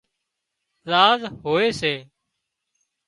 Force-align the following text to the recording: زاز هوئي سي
زاز 0.89 1.21
هوئي 1.41 1.69
سي 1.79 1.93